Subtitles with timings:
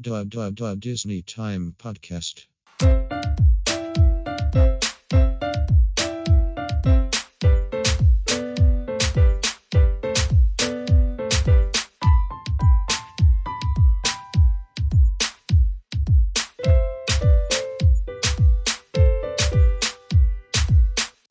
[0.00, 2.46] Dub Dub Dub Disney Time Podcast.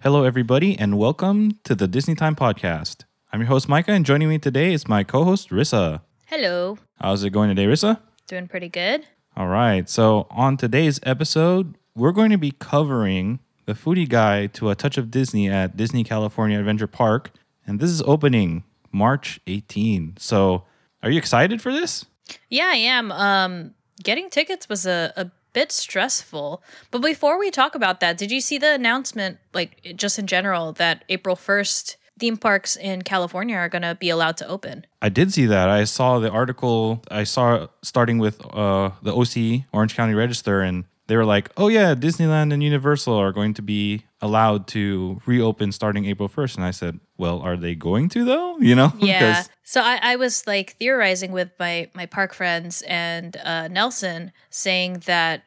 [0.01, 3.05] Hello, everybody, and welcome to the Disney Time Podcast.
[3.31, 6.01] I'm your host, Micah, and joining me today is my co host, Rissa.
[6.25, 6.77] Hello.
[6.99, 8.01] How's it going today, Rissa?
[8.27, 9.05] Doing pretty good.
[9.37, 14.69] All right, so on today's episode, we're going to be covering the foodie guide to
[14.69, 17.31] A Touch of Disney at Disney California Adventure Park,
[17.65, 20.15] and this is opening March 18.
[20.19, 20.65] So,
[21.01, 22.05] are you excited for this?
[22.49, 23.13] Yeah, I am.
[23.13, 26.61] Um, getting tickets was a, a bit stressful.
[26.91, 30.73] But before we talk about that, did you see the announcement, like just in general,
[30.73, 34.85] that April 1st, theme parks in California are going to be allowed to open?
[35.01, 35.69] I did see that.
[35.69, 37.03] I saw the article.
[37.09, 41.69] I saw starting with uh, the OC Orange County Register, and they were like, "Oh
[41.69, 46.65] yeah, Disneyland and Universal are going to be allowed to reopen starting April 1st." And
[46.65, 48.57] I said, "Well, are they going to though?
[48.59, 49.43] You know?" Yeah.
[49.63, 55.03] So I, I was like theorizing with my my park friends and uh, Nelson, saying
[55.05, 55.43] that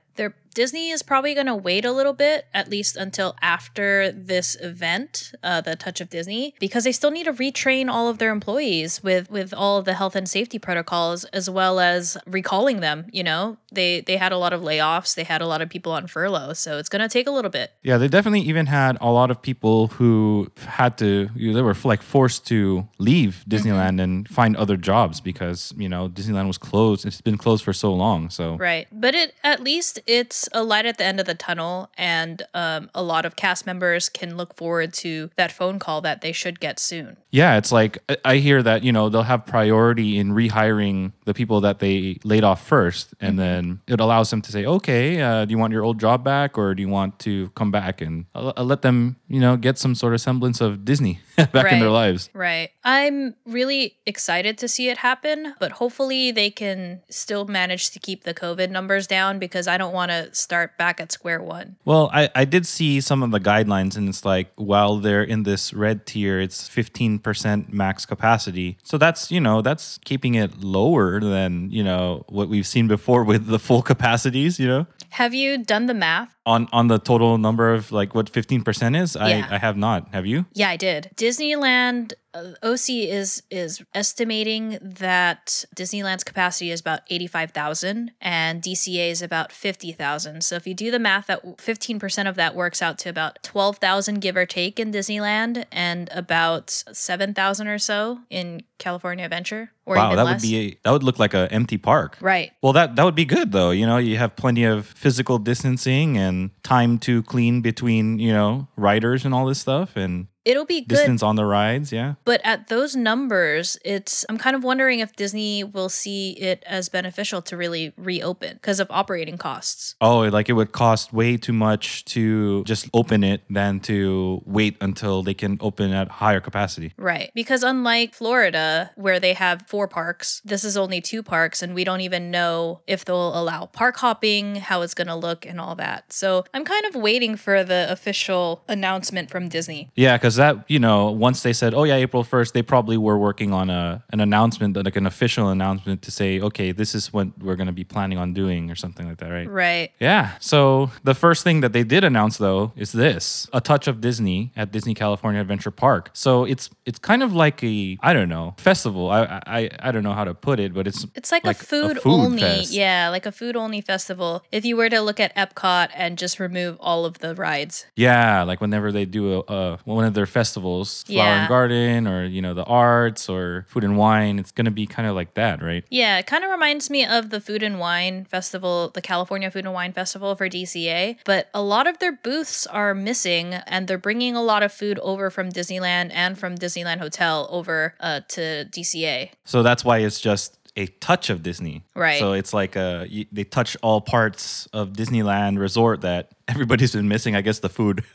[0.55, 5.33] Disney is probably going to wait a little bit, at least until after this event,
[5.43, 9.03] uh, the Touch of Disney, because they still need to retrain all of their employees
[9.03, 13.07] with with all of the health and safety protocols, as well as recalling them.
[13.13, 15.93] You know, they they had a lot of layoffs, they had a lot of people
[15.93, 17.73] on furlough, so it's going to take a little bit.
[17.83, 22.03] Yeah, they definitely even had a lot of people who had to, they were like
[22.03, 27.07] forced to leave Disneyland and find other jobs because, you know, Disneyland was closed.
[27.07, 28.31] It's been closed for so long.
[28.31, 28.87] So, Right.
[28.93, 32.91] But it at least it's a light at the end of the tunnel and um,
[32.95, 36.61] a lot of cast members can look forward to that phone call that they should
[36.61, 37.17] get soon.
[37.31, 41.61] yeah, it's like I- hear that, you know, they'll have priority in rehiring the people
[41.61, 43.13] that they laid off first.
[43.21, 46.25] And then it allows them to say, okay, uh, do you want your old job
[46.25, 48.01] back or do you want to come back?
[48.01, 51.21] And I'll, I'll let them, you know, get some sort of semblance of Disney
[51.53, 52.31] back in their lives.
[52.33, 52.71] Right.
[52.83, 58.25] I'm really excited to see it happen, but hopefully they can still manage to keep
[58.25, 61.77] the COVID numbers down because I don't want to start back at square one.
[61.85, 65.45] Well, I, I did see some of the guidelines, and it's like while they're in
[65.45, 68.79] this red tier, it's 15% max capacity.
[68.83, 73.25] So that's, you know, that's keeping it lower than, you know, what we've seen before
[73.25, 74.87] with the full capacities, you know?
[75.11, 76.35] Have you done the math?
[76.47, 79.15] On on the total number of like what 15% is?
[79.15, 79.47] Yeah.
[79.51, 80.09] I, I have not.
[80.15, 80.47] Have you?
[80.55, 81.11] Yeah, I did.
[81.15, 89.21] Disneyland uh, OC is is estimating that Disneyland's capacity is about 85,000 and DCA is
[89.21, 90.43] about 50,000.
[90.43, 94.21] So if you do the math that 15% of that works out to about 12,000
[94.21, 100.07] give or take in Disneyland and about 7,000 or so in California Adventure or wow,
[100.07, 100.43] even that less.
[100.43, 102.17] would be a, that would look like an empty park.
[102.21, 102.51] right.
[102.63, 103.71] Well, that that would be good though.
[103.71, 108.67] You know, you have plenty of physical distancing and time to clean between, you know,
[108.77, 112.15] riders and all this stuff and It'll be good distance on the rides, yeah.
[112.25, 116.89] But at those numbers, it's I'm kind of wondering if Disney will see it as
[116.89, 119.97] beneficial to really reopen because of operating costs.
[120.01, 124.77] Oh, like it would cost way too much to just open it than to wait
[124.81, 126.95] until they can open at higher capacity.
[126.97, 127.31] Right.
[127.35, 131.85] Because unlike Florida, where they have four parks, this is only two parks, and we
[131.85, 135.75] don't even know if they'll allow park hopping, how it's going to look, and all
[135.75, 136.13] that.
[136.13, 139.91] So I'm kind of waiting for the official announcement from Disney.
[139.95, 143.19] Yeah, because that you know, once they said, "Oh yeah, April 1st, they probably were
[143.19, 147.27] working on a an announcement, like an official announcement to say, "Okay, this is what
[147.39, 149.49] we're going to be planning on doing," or something like that, right?
[149.51, 149.91] Right.
[149.99, 150.33] Yeah.
[150.41, 154.53] So the first thing that they did announce though is this: a touch of Disney
[154.57, 156.11] at Disney California Adventure Park.
[156.13, 159.11] So it's it's kind of like a I don't know festival.
[159.11, 161.63] I I I don't know how to put it, but it's It's like, Like a
[161.63, 162.73] a food, food only, fest.
[162.73, 164.43] yeah, like a food only festival.
[164.53, 168.43] If you were to look at Epcot and just remove all of the rides, Yeah,
[168.45, 171.41] like whenever they do a, uh, one of their festivals, Flower Yeah.
[171.41, 175.09] and Garden, or you know the arts, or Food and Wine, it's gonna be kind
[175.09, 175.83] of like that, right?
[175.89, 179.65] Yeah, it kind of reminds me of the Food and Wine Festival, the California Food
[179.65, 181.17] and Wine Festival for DCA.
[181.25, 184.99] But a lot of their booths are missing, and they're bringing a lot of food
[184.99, 189.31] over from Disneyland and from Disneyland Hotel over uh, to DCA.
[189.47, 192.19] So that's why it's just a touch of Disney, Right.
[192.19, 197.37] So it's like uh they touch all parts of Disneyland Resort that everybody's been missing.
[197.37, 198.05] I guess the food.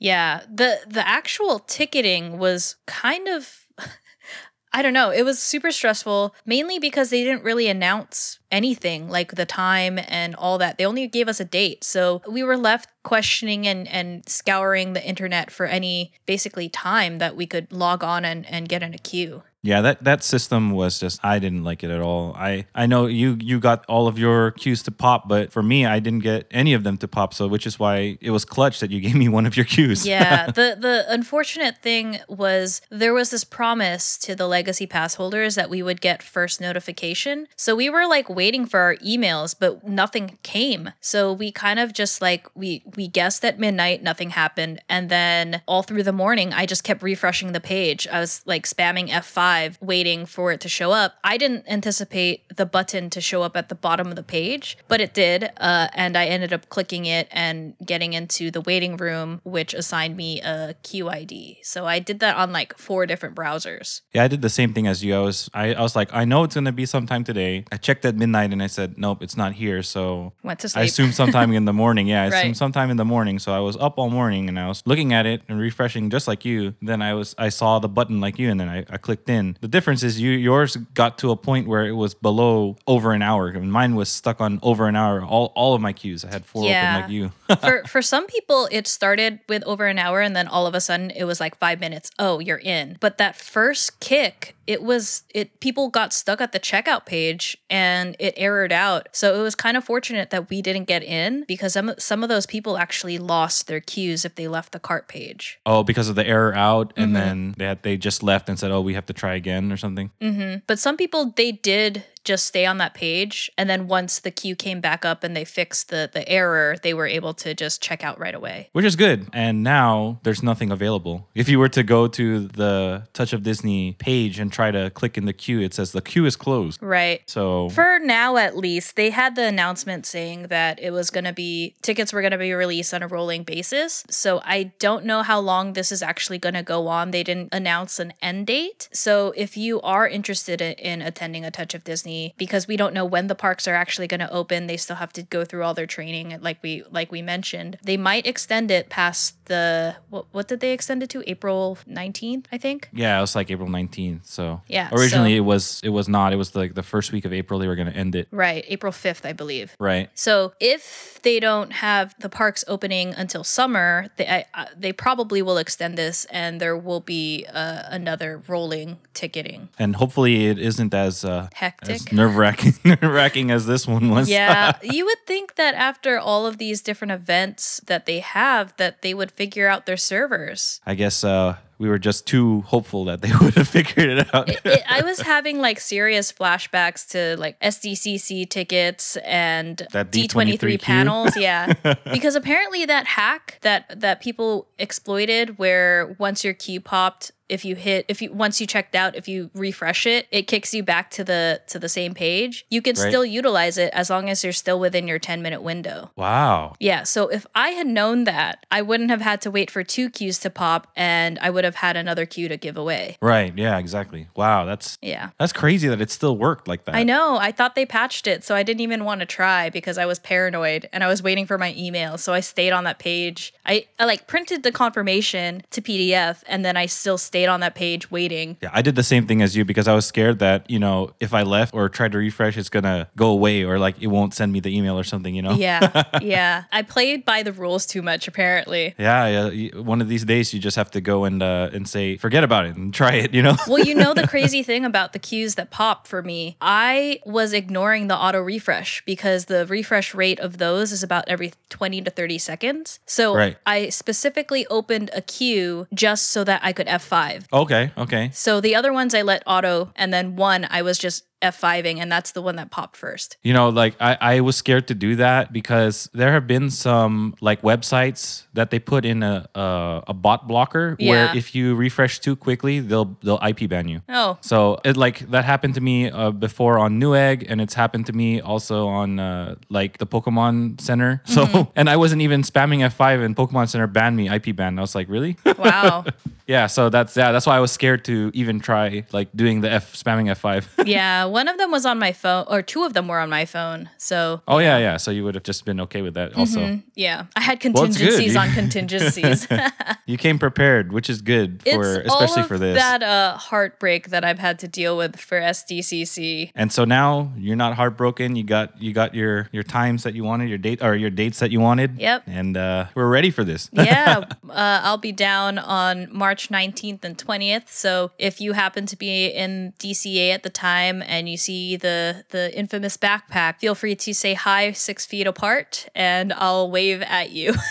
[0.00, 3.66] Yeah, the the actual ticketing was kind of
[4.72, 9.34] I don't know, it was super stressful mainly because they didn't really announce anything like
[9.34, 10.78] the time and all that.
[10.78, 11.82] They only gave us a date.
[11.82, 17.34] So we were left questioning and and scouring the internet for any basically time that
[17.34, 19.42] we could log on and and get in a queue.
[19.62, 22.32] Yeah, that that system was just I didn't like it at all.
[22.36, 25.84] I I know you you got all of your cues to pop, but for me
[25.84, 28.78] I didn't get any of them to pop, so which is why it was clutch
[28.80, 30.06] that you gave me one of your cues.
[30.06, 35.56] yeah, the the unfortunate thing was there was this promise to the legacy pass holders
[35.56, 37.48] that we would get first notification.
[37.56, 40.92] So we were like waiting for our emails, but nothing came.
[41.00, 45.62] So we kind of just like we we guessed at midnight, nothing happened, and then
[45.66, 48.06] all through the morning I just kept refreshing the page.
[48.06, 49.47] I was like spamming F5
[49.80, 51.14] waiting for it to show up.
[51.24, 55.00] I didn't anticipate the button to show up at the bottom of the page, but
[55.00, 55.50] it did.
[55.58, 60.16] Uh, and I ended up clicking it and getting into the waiting room, which assigned
[60.16, 61.58] me a QID.
[61.62, 64.00] So I did that on like four different browsers.
[64.14, 65.14] Yeah, I did the same thing as you.
[65.14, 67.64] I was I, I was like, I know it's gonna be sometime today.
[67.72, 69.82] I checked at midnight and I said, Nope, it's not here.
[69.82, 70.82] So Went to sleep.
[70.82, 70.90] I sleep.
[70.92, 72.06] assumed sometime in the morning.
[72.06, 72.34] Yeah, I Right.
[72.38, 73.38] assumed sometime in the morning.
[73.38, 76.26] So I was up all morning and I was looking at it and refreshing just
[76.28, 76.74] like you.
[76.82, 79.37] Then I was I saw the button like you and then I, I clicked in.
[79.60, 83.22] The difference is you yours got to a point where it was below over an
[83.22, 83.48] hour.
[83.48, 85.22] And mine was stuck on over an hour.
[85.24, 86.24] All all of my queues.
[86.24, 86.82] I had four Yeah.
[86.82, 87.32] open like you.
[87.60, 90.80] for for some people it started with over an hour and then all of a
[90.80, 95.22] sudden it was like 5 minutes oh you're in but that first kick it was
[95.34, 99.54] it people got stuck at the checkout page and it errored out so it was
[99.54, 103.16] kind of fortunate that we didn't get in because some some of those people actually
[103.18, 106.92] lost their queues if they left the cart page oh, because of the error out
[106.96, 107.14] and Mhm.
[107.14, 109.76] then they had they just left and said, Oh, we have to try again or
[109.78, 110.10] something.
[110.20, 114.30] hmm But some people they did just stay on that page, and then once the
[114.30, 117.82] queue came back up and they fixed the the error, they were able to just
[117.82, 118.68] check out right away.
[118.72, 119.28] which is good.
[119.32, 121.26] And now there's nothing available.
[121.34, 125.16] If you were to go to the Touch of Disney page and try to click
[125.18, 126.82] in the queue, it says the queue is closed.
[126.82, 127.20] Right.
[127.26, 131.32] So For now, at least, they had the announcement saying that it was going to
[131.32, 134.04] be tickets were going to be released on a rolling basis.
[134.10, 137.10] So I don't know how long this is actually going to go on.
[137.10, 138.88] They didn't announce an end date.
[138.92, 142.07] So if you are interested in, in attending a Touch of Disney,
[142.38, 145.12] because we don't know when the parks are actually going to open, they still have
[145.14, 147.76] to go through all their training, like we like we mentioned.
[147.82, 151.22] They might extend it past the what, what did they extend it to?
[151.30, 152.88] April nineteenth, I think.
[152.92, 154.26] yeah, it was like April 19th.
[154.26, 156.32] So Yeah, originally so- it was it was not.
[156.32, 158.28] It was like the first week of April they were going to end it.
[158.30, 159.74] Right, April fifth, I believe.
[159.80, 160.10] Right.
[160.14, 165.40] So if they don't have the parks opening until summer, they I, uh, they probably
[165.42, 169.68] will extend this, and there will be uh, another rolling ticketing.
[169.78, 171.90] And hopefully it isn't as uh, Hectic.
[171.90, 174.28] as nerve wracking nerve wracking as this one was.
[174.28, 179.02] Yeah, you would think that after all of these different events that they have, that
[179.02, 180.80] they would figure out their servers.
[180.86, 184.48] I guess uh, we were just too hopeful that they would have figured it out.
[184.48, 190.82] It, I was having like serious flashbacks to like SDCC tickets and That D23 D23
[190.82, 191.36] panels.
[191.36, 191.72] Yeah,
[192.12, 197.74] because apparently that hack that that people exploited, where once your key popped, if you
[197.76, 201.10] hit if you once you checked out if you refresh it it kicks you back
[201.10, 203.08] to the to the same page you can Right.
[203.08, 206.74] still utilize it as long as you're still within your 10 minute window wow.
[206.78, 210.10] yeah so if i had known that i wouldn't have had to wait for two
[210.10, 213.52] queues to pop and i would have had another queue to give away Right.
[213.56, 213.78] Yeah.
[213.78, 214.28] Exactly.
[214.36, 214.64] Wow.
[214.64, 216.94] That's yeah that's crazy that it still worked like that.
[216.94, 217.36] I know.
[217.38, 220.18] I thought they patched it, so I didn't even want to try because I was
[220.18, 222.18] paranoid and I was waiting for my email.
[222.18, 223.52] So I stayed on that page.
[223.66, 227.74] I, I like printed the confirmation to PDF and then I still stayed on that
[227.74, 228.56] page waiting.
[228.62, 231.12] Yeah, I did the same thing as you because I was scared that, you know,
[231.20, 234.08] if I left or tried to refresh, it's going to go away or like it
[234.08, 235.52] won't send me the email or something, you know?
[235.52, 236.64] Yeah, yeah.
[236.72, 238.94] I played by the rules too much, apparently.
[238.98, 239.80] Yeah, yeah.
[239.80, 242.44] One of these days, you just have to go and uh, Uh, and say, forget
[242.44, 243.56] about it and try it, you know?
[243.66, 247.52] Well, you know the crazy thing about the cues that pop for me, I was
[247.52, 252.10] ignoring the auto refresh because the refresh rate of those is about every 20 to
[252.10, 253.00] 30 seconds.
[253.06, 253.56] So Right.
[253.66, 257.46] I specifically opened a queue just so that I could F5.
[257.52, 258.30] okay, okay.
[258.32, 262.10] So the other ones I let auto, and then one I was just F5ing, and
[262.10, 263.36] that's the one that popped first.
[263.42, 267.34] You know, like I, I was scared to do that because there have been some
[267.40, 271.10] like websites that they put in a a, a bot blocker Yeah.
[271.10, 274.02] where if you refresh too quickly, they'll they'll IP ban you.
[274.08, 278.06] Oh, So it like that happened to me uh, before on Newegg, and it's happened
[278.06, 281.22] to me also on uh, like the Pokemon Center.
[281.26, 281.70] So Mm-hmm.
[281.76, 284.76] and I wasn't even spamming F5, and Pokemon Center banned me IP ban.
[284.78, 285.36] I was like, really?
[285.58, 286.04] wow.
[286.46, 286.66] yeah.
[286.66, 287.32] So that's yeah.
[287.32, 290.86] That's why I was scared to even try like doing the F spamming F5.
[290.86, 293.44] yeah, one of them was on my phone, or two of them were on my
[293.44, 293.90] phone.
[293.98, 294.96] So Oh yeah, yeah.
[294.96, 296.34] So you would have just been okay with that.
[296.36, 299.46] Also, mm, yeah, I had Well, contingencies You- on contingencies.
[300.06, 302.76] you came prepared, which is good for it's especially for this.
[302.78, 306.52] that uh, heartbreak that I've had to deal with for SDCC.
[306.54, 308.36] And so now you're not heartbroken.
[308.36, 311.38] You got you got your your times that you wanted, your date or your dates
[311.40, 311.98] that you wanted.
[311.98, 312.24] Yep.
[312.26, 313.70] And uh, we're ready for this.
[313.72, 317.68] yeah, uh, I'll be down on March 19th and 20th.
[317.68, 322.24] So if you happen to be in DCA at the time and you see the
[322.30, 327.30] the infamous backpack, feel free to say hi six feet apart, and I'll wave at
[327.30, 327.54] you.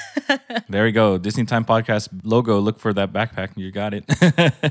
[0.70, 1.18] There we go.
[1.18, 2.60] Disney Time Podcast logo.
[2.60, 3.52] Look for that backpack.
[3.56, 4.04] You got it.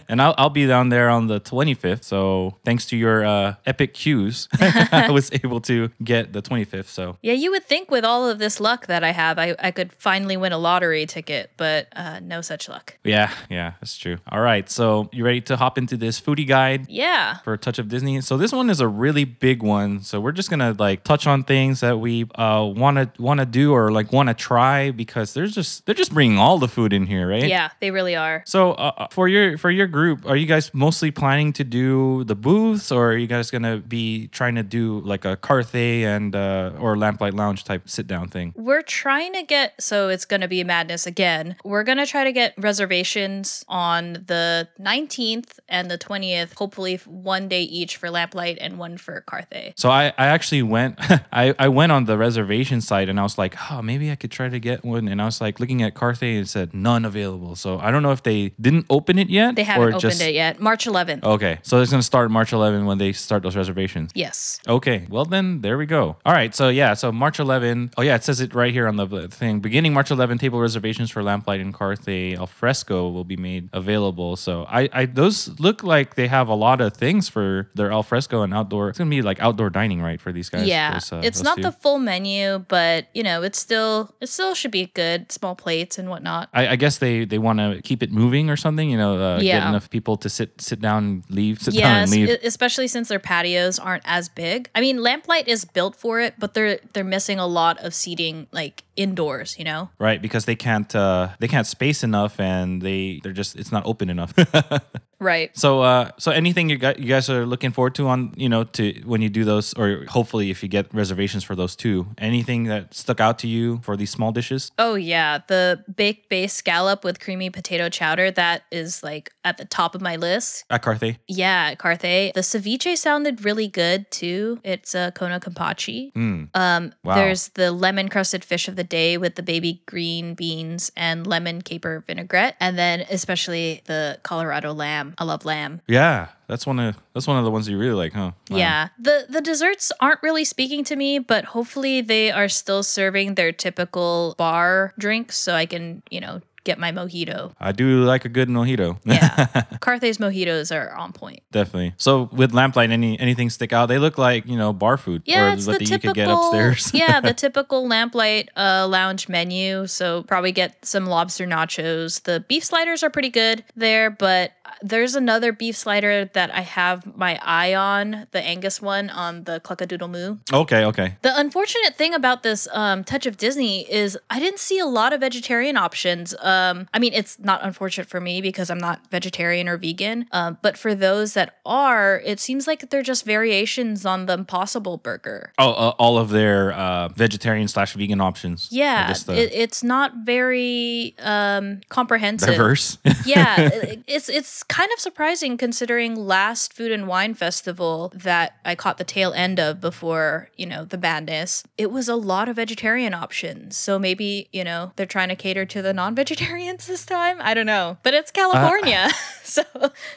[0.09, 2.05] and I'll, I'll be down there on the 25th.
[2.05, 6.87] So thanks to your uh, epic cues, I was able to get the 25th.
[6.89, 9.71] So yeah, you would think with all of this luck that I have, I, I
[9.71, 12.99] could finally win a lottery ticket, but uh, no such luck.
[13.03, 14.19] yeah, yeah, that's true.
[14.31, 14.69] All right.
[14.69, 16.87] So you ready to hop into this foodie guide?
[16.91, 17.39] Yeah.
[17.39, 18.21] for a touch of Disney.
[18.21, 20.03] So this one is a really big one.
[20.03, 23.47] So we're just gonna like touch on things that we uh want to want to
[23.47, 26.93] do or like want to try because there's just they're just bringing all the food
[26.93, 27.49] in here, right?
[27.49, 28.43] Yeah, they really are.
[28.47, 32.35] So uh, for your for your group, are you guys mostly planning to do the
[32.35, 36.73] booths, or are you guys gonna be trying to do like a Carthay and uh,
[36.79, 38.53] or Lamplight Lounge type sit down thing?
[38.57, 41.57] We're trying to get, so it's going to be madness again.
[41.65, 47.49] We're going to try to get reservations on the 19th and the 20th, hopefully one
[47.49, 49.73] day each for Lamplight and one for Carthay.
[49.77, 50.99] So I, I actually went
[51.33, 54.31] I, I went on the reservation site and I was like, oh maybe I could
[54.31, 55.09] try to get one.
[55.09, 57.57] And I was like looking at Carthay and it said none available.
[57.57, 59.57] So I don't know if they didn't open it yet.
[59.57, 60.61] They haven't or opened just, it yet.
[60.61, 61.25] March 11th.
[61.25, 61.59] Okay.
[61.63, 64.11] So it's gonna start March 11 when they start those reservations.
[64.15, 64.61] Yes.
[64.69, 66.17] Okay, well then there we go.
[66.25, 67.93] All right, so yeah, so March 11.
[67.97, 69.61] Oh yeah, it says it right here on the thing.
[69.61, 74.37] Beginning March 11, table reservations for Lamplight and Carthay Alfresco will be made available.
[74.37, 78.43] So I, I those look like they have a lot of things for their alfresco
[78.47, 78.89] and outdoor.
[78.89, 80.67] It's gonna be like outdoor dining, right, for these guys?
[80.67, 80.95] yeah.
[80.95, 81.63] those, uh, it's not two?
[81.63, 85.99] the full menu, but you know, it's still it still should be good, small plates
[85.99, 86.49] and whatnot.
[86.55, 88.89] I, I guess they they want to keep it moving or something.
[88.89, 92.11] You know, uh, get enough people to sit sit down, and leave, sit down and
[92.11, 92.39] leave.
[92.43, 94.71] especially since their patios aren't as big.
[94.75, 98.47] I mean, Lamplight is built for it, but they're they're missing a lot of seating
[98.53, 99.91] like indoors, you know?
[99.99, 103.85] right, because they can't uh, they can't space enough, and they they're just it's not
[103.87, 104.35] open enough.
[105.19, 105.57] Right.
[105.57, 108.65] So, uh, so anything you got, you guys are looking forward to on, you know,
[108.65, 112.07] to when you do those, or hopefully if you get reservations for those too?
[112.19, 114.71] anything that stuck out to you for these small dishes?
[114.79, 119.65] Oh yeah, the baked base scallop with creamy potato chowder that is like at the
[119.65, 120.65] top of my list.
[120.71, 121.19] At Carthay?
[121.29, 122.33] Yeah, at Carthay.
[122.35, 124.61] The ceviche sounded really good too.
[124.65, 126.13] It's a Kona Kampachi.
[126.13, 126.49] Mm.
[126.55, 127.15] Um, Wow.
[127.15, 131.63] There's the lemon crusted fish of the day with the baby green beans and lemon
[131.63, 135.15] caper vinaigrette, and then especially the Colorado lamb.
[135.19, 135.81] I love lamb.
[135.87, 138.33] Yeah, that's one of that's one of the ones you really like, huh?
[138.51, 138.57] Wow.
[138.57, 138.89] Yeah.
[138.99, 143.53] The the desserts aren't really speaking to me, but hopefully they are still serving their
[143.53, 147.53] typical bar drinks so I can, you know, get my mojito.
[147.61, 148.99] I do like a good mojito.
[149.07, 149.47] Yeah.
[149.81, 151.41] Carthay's mojitos are on point.
[151.53, 151.95] Definitely.
[151.97, 153.87] So with lamplight, any anything stick out?
[153.87, 155.93] They look like you know bar food, Yeah, or it's the typical.
[155.93, 156.91] you could get upstairs.
[156.95, 159.87] yeah, the typical lamplight uh, lounge menu.
[159.87, 162.23] So probably get some lobster nachos.
[162.25, 164.51] The beef sliders are pretty good there, but
[164.83, 169.61] there's another beef slider that I have my eye on, the Angus one on the
[169.61, 170.37] Cluckadoodle Moo.
[170.53, 171.17] okay, okay.
[171.23, 175.13] The unfortunate thing about this um, Touch of Disney is I didn't see a lot
[175.13, 176.35] of vegetarian options.
[176.41, 180.59] Um, I mean, it's not unfortunate for me because I'm not vegetarian or vegan, um,
[180.63, 185.53] but for those that are, it seems like they're just variations on the Impossible Burger.
[185.59, 188.69] Oh, uh, all of their uh, vegetarian slash vegan options.
[188.71, 192.49] Yeah, the it, it's not very um, comprehensive.
[192.51, 192.99] diverse.
[193.25, 198.75] yeah, it- it's it's kind of surprising considering last Food and Wine Festival that I
[198.75, 201.65] caught the tail end of before you know the madness.
[201.77, 205.65] It was a lot of vegetarian options, so maybe you know they're trying to cater
[205.67, 207.39] to the non-vegetarians this time.
[207.41, 209.11] I don't know, but it's California,
[209.43, 209.63] so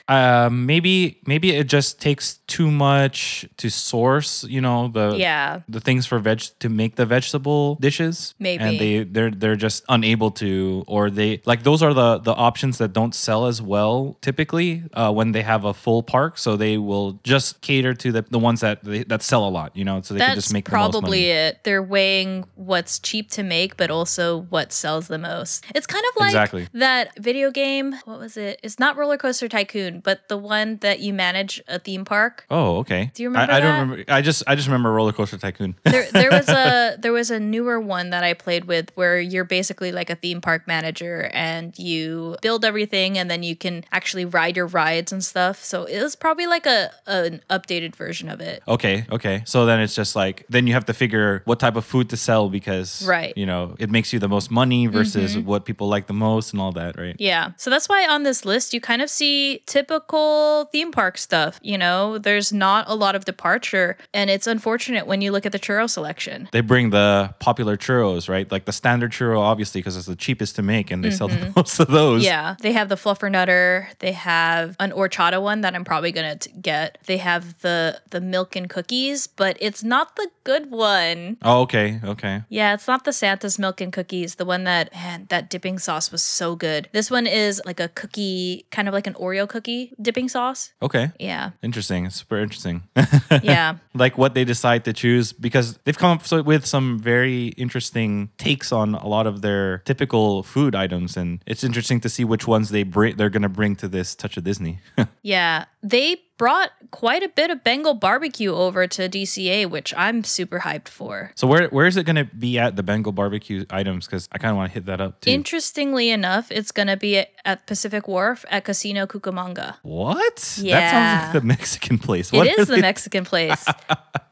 [0.07, 4.43] uh, maybe maybe it just takes too much to source.
[4.43, 8.35] You know the yeah, the things for veg to make the vegetable dishes.
[8.39, 8.63] Maybe.
[8.63, 12.77] and they they're they're just unable to, or they like those are the the options
[12.77, 16.37] that don't sell as well typically uh, when they have a full park.
[16.37, 19.75] So they will just cater to the the ones that they, that sell a lot.
[19.75, 21.63] You know, so they can just make the most probably it.
[21.63, 25.65] They're weighing what's cheap to make, but also what sells the most.
[25.73, 26.67] It's kind of like Exactly.
[26.73, 27.95] that video game.
[28.05, 28.59] What was it?
[28.61, 32.45] It's not Roller Coaster Tycoon, but the one that you manage a theme park.
[32.51, 33.11] Oh, okay.
[33.15, 34.13] Do you remember I, I don't remember.
[34.13, 35.73] I just I just remember Roller Coaster Tycoon.
[35.85, 39.43] There, there was a there was a newer one that I played with where you're
[39.43, 44.18] basically like a theme park manager and you build everything and then you can actually
[44.19, 45.63] actually ride your rides and stuff.
[45.63, 48.61] So it was probably like a an updated version of it.
[48.67, 49.41] Okay, okay.
[49.45, 52.17] So then it's just like then you have to figure what type of food to
[52.17, 53.33] sell because Right.
[53.37, 55.47] you know, it makes you the most money versus mm-hmm.
[55.47, 57.15] what people like the most and all that, right?
[57.19, 57.51] Yeah.
[57.57, 61.59] So that's why on this list you kind of see typical theme park stuff.
[61.61, 63.97] You know, there's not a lot of departure.
[64.13, 66.49] And it's unfortunate when you look at the churro selection.
[66.51, 68.51] They bring the popular churros, right?
[68.51, 71.35] Like the standard churro obviously because it's the cheapest to make and they sell the
[71.35, 71.51] mm-hmm.
[71.55, 72.23] most of those.
[72.23, 72.55] Yeah.
[72.61, 73.87] They have the fluffer nutter.
[73.99, 76.97] They have an horchata one that I'm probably gonna t- get.
[77.05, 81.37] They have the the milk and cookies, but it's not the good one.
[81.43, 82.41] Oh, okay, okay.
[82.49, 84.35] Yeah, it's not the Santa's milk and cookies.
[84.35, 86.89] The one that man, that dipping sauce was so good.
[86.91, 90.71] This one is like a cookie, kind of like an Oreo cookie dipping sauce.
[90.81, 91.11] Okay.
[91.19, 91.51] Yeah.
[91.61, 92.05] Interesting.
[92.07, 92.83] It's super interesting.
[93.43, 93.77] Yeah.
[93.93, 98.71] like what they decide to choose because they've come up with some very interesting takes
[98.71, 102.69] on a lot of their typical food items and it's interesting to see which ones
[102.69, 104.79] they bring they're going to bring to this touch of disney
[105.21, 110.59] Yeah, they brought quite a bit of Bengal barbecue over to DCA, which I'm super
[110.59, 111.31] hyped for.
[111.35, 114.37] so where where is it going to be at the bengal barbecue items because i
[114.37, 117.29] kind of want to hit that up too Interestingly enough, it's going to be at,
[117.45, 119.75] at Pacific Wharf at Cocina Cucamonga.
[119.83, 123.65] what Yeah, that sounds like the mexican place what it is the they- Mexican place.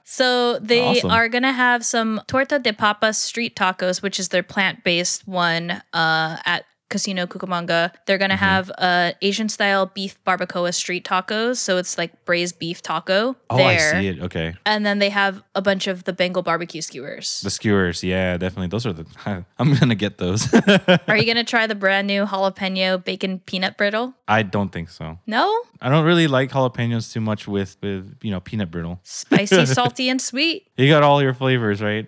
[0.09, 1.11] So they Awesome.
[1.11, 6.37] are gonna have some torta de papas street tacos, which is their plant-based one uh,
[6.45, 7.91] at Cocina Cucamonga.
[8.05, 12.81] They're gonna have uh, Asian style beef barbacoa street tacos, so it's like braised beef
[12.81, 13.35] taco.
[13.49, 13.95] oh there.
[13.95, 17.41] i see it okay And then they have a bunch of the Bengal barbecue skewers.
[17.41, 19.05] the skewers yeah definitely those are the
[19.59, 20.47] i'm gonna get those
[21.07, 24.13] Are you gonna try the brand new jalapeno bacon peanut brittle?
[24.27, 25.45] i don't think so No,
[25.81, 30.09] i don't really like jalapenos too much with with you know peanut brittle spicy, salty,
[30.09, 30.67] and sweet.
[30.77, 32.07] you got all your flavors right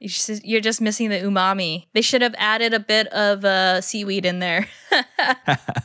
[0.00, 1.86] You're just missing the umami.
[1.92, 4.68] They should have added a bit of uh, seaweed in there.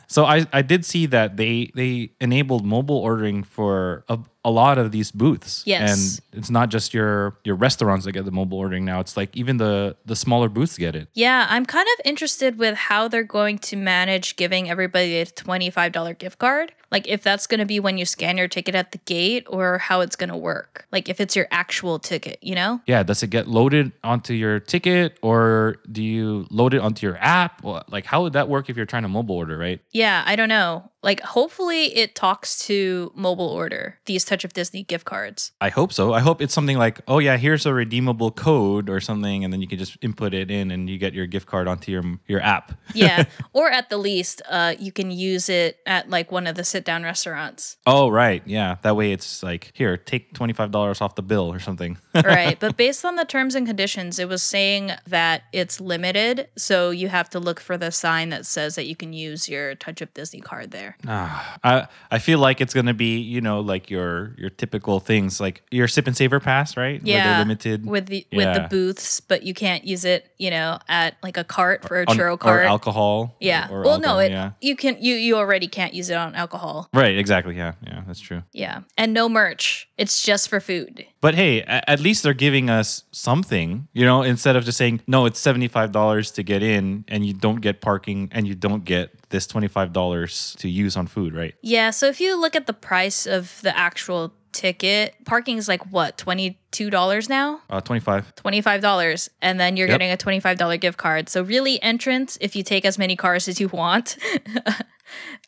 [0.06, 4.78] So I, I did see that they they enabled mobile ordering for a, a lot
[4.78, 5.64] of these booths.
[5.66, 6.20] Yes.
[6.30, 9.00] And it's not just your your restaurants that get the mobile ordering now.
[9.00, 11.08] It's like even the the smaller booths get it.
[11.14, 16.16] yeah, I'm kind of interested with how they're going to manage giving everybody a $25
[16.18, 16.72] gift card.
[16.94, 19.78] Like if that's going to be when you scan your ticket at the gate or
[19.78, 20.86] how it's going to work.
[20.92, 22.80] Like if it's your actual ticket, you know?
[22.86, 27.16] Yeah, does it get loaded onto your ticket or do you load it onto your
[27.16, 27.64] app?
[27.88, 29.80] Like how would that work if you're trying to mobile order, right?
[29.90, 30.88] Yeah, I don't know.
[31.04, 35.52] Like hopefully it talks to mobile order, these Touch of Disney gift cards.
[35.60, 36.14] I hope so.
[36.14, 39.60] I hope it's something like, oh yeah, here's a redeemable code or something, and then
[39.60, 42.40] you can just input it in and you get your gift card onto your your
[42.40, 42.72] app.
[42.94, 43.24] Yeah.
[43.52, 46.84] or at the least, uh, you can use it at like one of the sit
[46.84, 47.76] down restaurants.
[47.86, 48.76] Oh right, yeah.
[48.82, 51.98] That way it's like, here, take twenty five dollars off the bill or something.
[52.24, 52.58] right.
[52.58, 56.48] But based on the terms and conditions, it was saying that it's limited.
[56.56, 59.74] So you have to look for the sign that says that you can use your
[59.74, 60.93] Touch of Disney card there.
[61.06, 65.40] Ah, I I feel like it's gonna be you know like your your typical things
[65.40, 67.24] like your sip and savor pass right Yeah.
[67.24, 71.16] they're limited With the with the booths, but you can't use it, you know, at
[71.22, 72.64] like a cart for a on- churro or cart.
[72.66, 73.68] alcohol yeah.
[73.70, 76.88] or well, no, it yeah you can you you already can't use it on alcohol.
[76.94, 78.80] right exactly yeah yeah that's true Yeah.
[78.96, 79.88] And no merch.
[79.98, 81.04] It's just for food.
[81.20, 85.26] but hey at least they're giving us something you know instead of just saying no
[85.26, 88.84] it's seventy five dollars to get in and you don't get parking and you don't
[88.84, 92.54] get this twenty five dollars to use on food right Yeah, so if you look
[92.56, 97.60] at the price of the actual ticket, parking is like what, $22 now?
[97.70, 99.98] uh twenty five $25 and then you're Yep.
[99.98, 101.28] getting a $25 gift card.
[101.28, 104.16] So really entrance if you take as many cars as you want.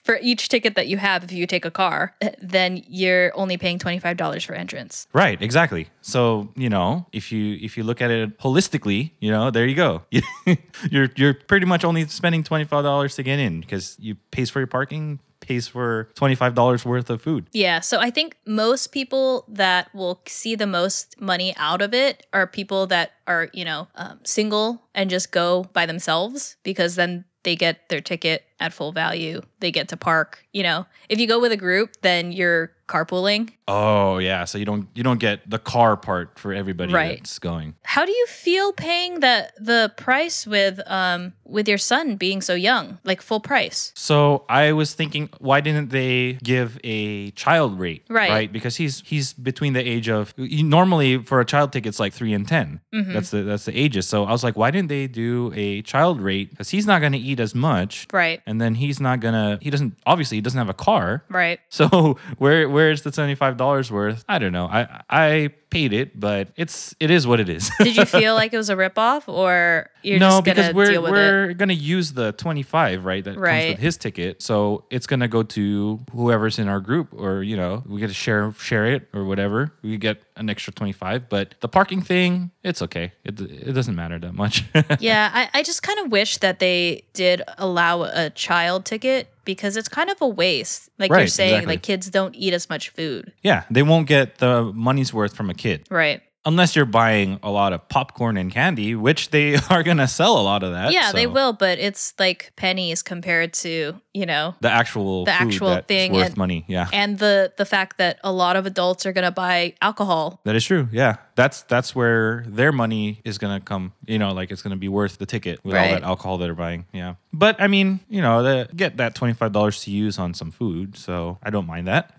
[0.05, 3.79] For each ticket that you have, if you take a car, then you're only paying
[3.79, 5.09] $25 for entrance.
[5.13, 5.89] Right, exactly.
[6.01, 9.75] So you know, if you if you look at it holistically, you know, there you
[9.75, 10.03] go.
[10.91, 14.49] you're you're pretty much only spending twenty five dollars to get in because you pays
[14.51, 17.49] for your parking, pays for twenty five dollars worth of food.
[17.53, 22.27] Yeah, so I think most people that will see the most money out of it
[22.33, 27.25] are people that are, you know, um, single and just go by themselves because then
[27.43, 29.43] they get their ticket at full value.
[29.61, 30.45] They get to park.
[30.53, 33.51] You know, if you go with a group, then you're carpooling.
[33.69, 37.19] Oh yeah, so you don't you don't get the car part for everybody Right.
[37.19, 37.75] that's going.
[37.83, 42.55] How do you feel paying the the price with um with your son being so
[42.55, 43.93] young, like full price?
[43.97, 48.05] So I was thinking, why didn't they give a child rate?
[48.09, 48.31] Right.
[48.31, 48.53] Right.
[48.53, 52.33] Because he's he's between the age of normally for a child ticket it's like three
[52.33, 53.13] and 10 Mm-hmm.
[53.13, 54.07] That's the that's the ages.
[54.07, 56.51] So I was like, why didn't they do a child rate?
[56.51, 58.41] Because he's not going to eat as much, Right.
[58.47, 59.59] And then he's not gonna.
[59.61, 61.25] He doesn't obviously he doesn't have a car.
[61.29, 61.61] Right.
[61.71, 64.25] So where where's the seventy five dollars worth?
[64.29, 64.67] I don't know.
[64.67, 67.71] I I paid it, but it's it is what it is.
[67.81, 70.91] Did you feel like it was a ripoff or you're no, just because gonna we're
[70.93, 71.15] deal with it.
[71.15, 73.23] we're gonna use the twenty five, right?
[73.25, 73.69] That comes Right.
[73.71, 74.41] with his ticket.
[74.41, 78.15] So it's gonna go to whoever's in our group, or you know, we get to
[78.15, 79.73] share share it or whatever.
[79.83, 81.29] We get an extra twenty five.
[81.29, 83.13] But the parking thing, it's okay.
[83.25, 84.65] It it doesn't matter that much.
[85.01, 89.77] yeah, I, I just kind of wish that they did allow a child ticket because
[89.77, 90.89] it's kind of a waste.
[90.99, 91.73] Like you're Right, saying, exactly.
[91.75, 93.33] like kids don't eat as much food.
[93.43, 95.87] yeah, they won't get the money's worth from a kid.
[95.91, 96.23] Right.
[96.47, 100.43] Unless you're buying a lot of popcorn and candy, which they are gonna sell a
[100.43, 100.93] lot of that.
[100.93, 105.47] yeah, they will, but it's like pennies compared to, you know, The actual The food
[105.49, 106.65] actual thing worth and- money.
[106.69, 106.89] Yeah.
[106.93, 110.41] and the the fact that a lot of adults are going to buy alcohol.
[110.45, 110.89] That is true.
[110.93, 113.93] Yeah, that's that's where their money is gonna come.
[114.07, 116.87] You know, like it's gonna be worth the ticket with all that alcohol they're buying.
[116.93, 120.33] Yeah, but I mean, you know, the, get that twenty five dollars to use on
[120.33, 122.13] some food, so I don't mind that.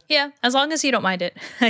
[0.08, 1.36] Yeah, as long as you don't mind it.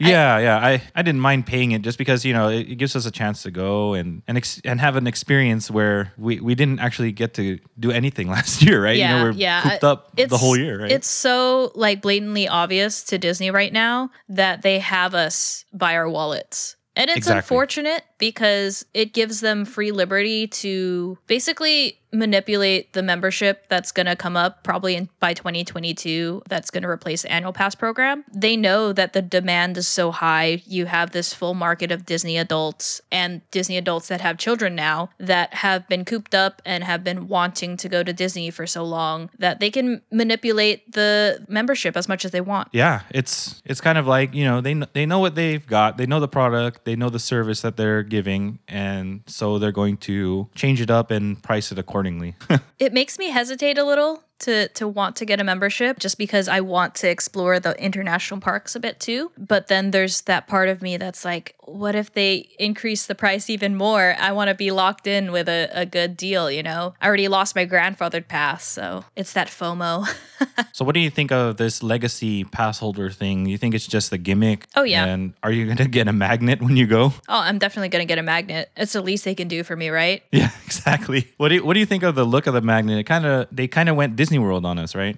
[0.00, 2.96] yeah, yeah, I, I didn't mind paying it just because you know it, it gives
[2.96, 6.54] us a chance to go and and ex- and have an experience where we we
[6.54, 8.96] didn't actually get to do anything last year, right?
[8.96, 9.62] Yeah, you know, we're yeah.
[9.62, 10.90] cooped I- up the whole year, right?
[10.90, 16.08] It's so like blatantly obvious to Disney right now that they have us by our
[16.16, 16.76] wallets.
[16.96, 17.38] And it's Exactly.
[17.38, 24.16] unfortunate because it gives them free liberty to basically manipulate the membership that's going to
[24.16, 28.24] come up probably in, by 2022 that's going to replace the annual pass program.
[28.32, 30.62] They know that the demand is so high.
[30.66, 35.10] You have this full market of Disney adults and Disney adults that have children now
[35.18, 38.84] that have been cooped up and have been wanting to go to Disney for so
[38.84, 42.68] long that they can manipulate the membership as much as they want.
[42.72, 46.06] yeah it's it's kind of like you know they they know what they've got they
[46.06, 50.48] know the product they know the service that they're giving and so they're going to
[50.54, 52.36] change it up and price it accordingly.
[52.78, 56.48] It makes me hesitate a little to to want to get a membership just because
[56.48, 59.32] I want to explore the international parks a bit too.
[59.38, 63.48] But then there's that part of me that's like, what if they increase the price
[63.50, 64.14] even more?
[64.18, 66.94] I want to be locked in with a, a good deal, you know?
[67.00, 70.06] I already lost my grandfathered pass, so it's that FOMO.
[70.72, 74.12] so what do you think of this legacy pass holder thing you think it's just
[74.12, 75.06] a gimmick Oh, yeah.
[75.06, 78.18] and are you gonna get a magnet when you go oh, I'm definitely gonna get
[78.18, 78.70] a magnet.
[78.76, 80.22] It's the least they can do for me, right?
[80.32, 82.98] yeah exactly what do you what do you think of the look of the magnet
[82.98, 85.16] it kind of they kind of went disney world on us right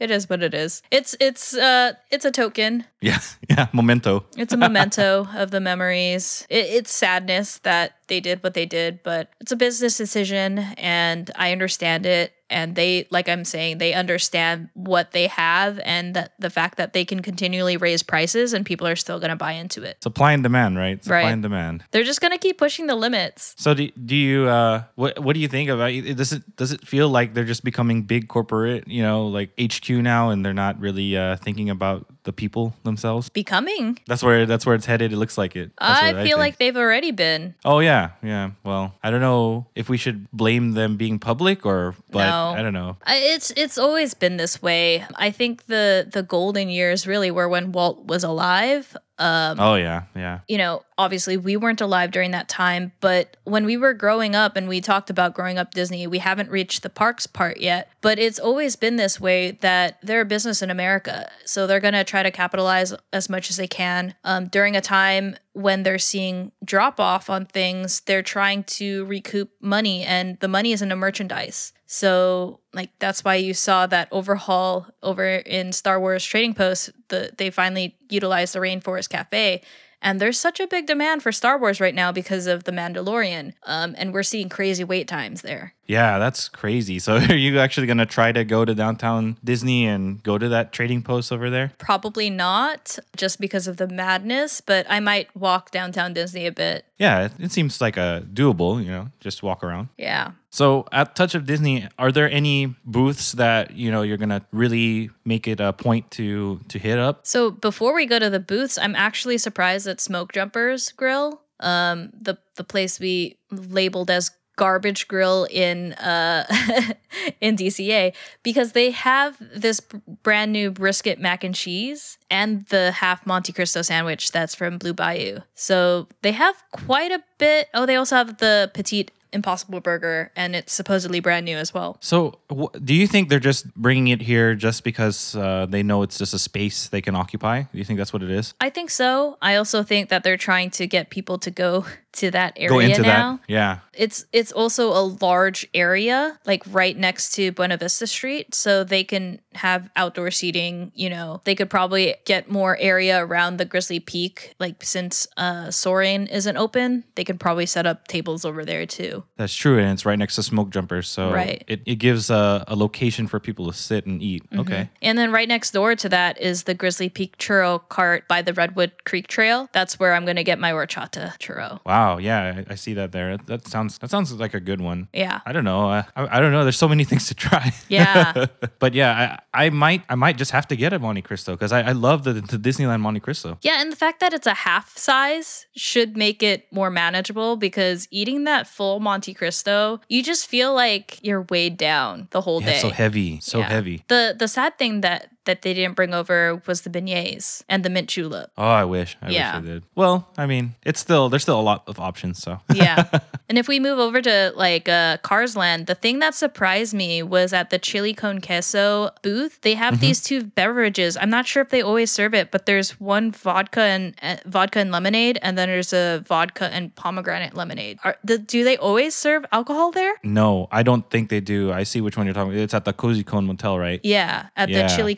[0.00, 0.80] It is what it is.
[0.92, 2.84] It's it's uh it's a token.
[3.00, 3.18] yeah
[3.50, 6.46] yeah memento It's a memento of the memories.
[6.48, 11.32] It, it's sadness that they did what they did, but it's a business decision and
[11.34, 12.32] I understand it.
[12.50, 16.92] And they, like I'm saying, they understand what they have and that the fact that
[16.94, 20.02] they can continually raise prices and people are still going to buy into it.
[20.02, 21.32] supply and demand right supply Right.
[21.32, 23.54] and demand They're just going to keep pushing the limits.
[23.58, 26.16] So do, do you uh what what do you think about it?
[26.16, 29.88] Does it does it feel like they're just becoming big corporate, you know, like HQ
[29.90, 33.30] now and they're not really uh thinking about the people themselves?
[33.30, 33.98] Becoming.
[34.06, 35.14] That's where that's where it's headed.
[35.14, 35.72] It looks like it.
[35.80, 37.54] That's I feel like they've already been.
[37.64, 38.50] Oh yeah, yeah.
[38.64, 42.52] Well, I don't know if we should blame them being public or but No.
[42.54, 42.98] I don't know.
[43.06, 45.06] It's it's always been this way.
[45.16, 48.94] I think the the golden years really were when Walt was alive.
[49.18, 50.40] Um, Oh yeah, yeah.
[50.48, 54.56] you know, obviously we weren't alive during that time, but when we were growing up
[54.56, 57.90] and we talked about growing up Disney, we haven't reached the parks part yet.
[58.00, 61.30] But it's always been this way that they're a business in America.
[61.44, 64.14] So they're going to try to capitalize as much as they can.
[64.24, 69.50] Um, during a time when they're seeing drop off on things, they're trying to recoup
[69.60, 71.72] money, and the money is into merchandise.
[71.86, 76.90] So, like, that's why you saw that overhaul over in Star Wars Trading Post.
[77.08, 79.62] The, they finally utilized the Rainforest Cafe.
[80.00, 83.54] And there's such a big demand for Star Wars right now because of The Mandalorian.
[83.64, 85.74] Um, and we're seeing crazy wait times there.
[85.88, 86.98] Yeah, that's crazy.
[86.98, 90.72] So are you actually gonna try to go to downtown Disney and go to that
[90.72, 91.72] trading post over there?
[91.78, 96.84] Probably not just because of the madness, but I might walk downtown Disney a bit.
[96.98, 99.88] Yeah, it, it seems like a doable, you know, just walk around.
[99.96, 100.32] Yeah.
[100.50, 105.10] So at Touch of Disney, are there any booths that you know you're gonna really
[105.24, 107.26] make it a point to to hit up?
[107.26, 112.10] So before we go to the booths, I'm actually surprised at Smoke Jumpers Grill, um,
[112.12, 116.44] the the place we labeled as garbage grill in uh
[117.40, 119.80] in DCA because they have this
[120.22, 124.92] brand new brisket mac and cheese and the half Monte Cristo sandwich that's from Blue
[124.92, 125.38] Bayou.
[125.54, 127.68] So they have quite a bit.
[127.72, 131.96] Oh, they also have the petite Impossible Burger, and it's supposedly brand new as well.
[132.00, 136.02] So, wh- do you think they're just bringing it here just because uh, they know
[136.02, 137.62] it's just a space they can occupy?
[137.62, 138.54] Do you think that's what it is?
[138.60, 139.36] I think so.
[139.42, 142.78] I also think that they're trying to get people to go to that area Go
[142.80, 143.36] into now.
[143.36, 143.40] that.
[143.52, 143.78] Yeah.
[143.92, 149.04] It's it's also a large area, like right next to Buena Vista Street, so they
[149.04, 150.90] can have outdoor seating.
[150.94, 154.54] You know, they could probably get more area around the Grizzly Peak.
[154.58, 159.17] Like since uh, Soaring isn't open, they could probably set up tables over there too.
[159.36, 161.62] That's true, and it's right next to Smoke Jumpers, so Right.
[161.66, 164.44] it, it gives a, a location for people to sit and eat.
[164.50, 164.60] Mm-hmm.
[164.60, 168.42] Okay, And then right next door to that is the Grizzly Peak Churro Cart by
[168.42, 169.68] the Redwood Creek Trail.
[169.72, 171.80] That's where I'm going to get my horchata churro.
[171.86, 173.36] wow, yeah, I, I see that there.
[173.46, 175.08] That sounds that sounds like a good one.
[175.12, 175.40] Yeah.
[175.46, 175.88] I don't know.
[175.90, 176.62] I, I, I don't know.
[176.64, 177.72] There's so many things to try.
[177.88, 178.46] Yeah.
[178.78, 181.72] but yeah, I, I might I might just have to get a Monte Cristo because
[181.72, 183.58] I, I love the, the Disneyland Monte Cristo.
[183.62, 188.06] Yeah, and the fact that it's a half size should make it more manageable because
[188.10, 192.72] eating that full Monte Cristo, you just feel like you're weighed down the whole Yeah,
[192.72, 192.80] day.
[192.84, 193.68] so heavy, so Yeah.
[193.76, 194.04] heavy.
[194.08, 197.90] The the sad thing that that they didn't bring over was the beignets and the
[197.90, 198.52] mint julep.
[198.56, 199.16] Oh, I wish.
[199.20, 199.58] I Yeah.
[199.58, 199.82] wish I did.
[199.96, 202.38] Well, I mean, it's still there's still a lot of options.
[202.38, 203.04] So Yeah.
[203.48, 207.22] and if we move over to like uh, Cars Land, the thing that surprised me
[207.22, 211.16] was at the chili con queso booth, they have these two beverages.
[211.16, 214.78] I'm not sure if they always serve it, but there's one vodka and uh, vodka
[214.80, 217.98] and lemonade, and then there's a vodka and pomegranate lemonade.
[218.04, 220.14] Are, the, do they always serve alcohol there?
[220.22, 221.72] no, I don't think they do.
[221.72, 222.52] I see which one you're talking.
[222.52, 222.60] about.
[222.62, 224.00] It's at the Cozy Cone Motel, right?
[224.04, 224.86] Yeah, at Yeah.
[224.86, 225.14] the chili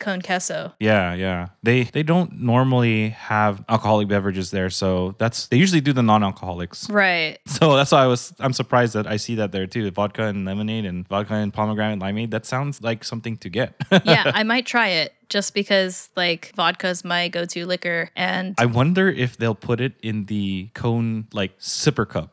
[0.79, 1.49] Yeah, yeah.
[1.63, 6.89] They they don't normally have alcoholic beverages there, so that's they usually do the non-alcoholics.
[6.89, 7.37] Right.
[7.61, 9.91] So that's why I was I'm surprised that I see that there too.
[9.91, 12.31] Vodka and lemonade and vodka and pomegranate limeade.
[12.31, 13.75] That sounds like something to get.
[14.03, 18.65] Yeah, I might try it just because like vodka is my go-to liquor and I
[18.65, 22.31] wonder if they'll put it in the cone like sipper cup.